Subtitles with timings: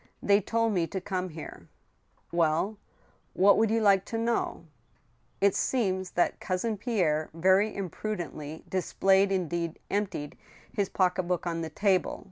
[0.29, 1.67] They told me to come here,""
[2.31, 2.79] Well—
[3.37, 4.65] rwhat would you like to know?"
[5.41, 10.39] It seems that Cousin Pierre very imprudently displayed— in deed emptied—
[10.73, 12.19] his pocket book on the table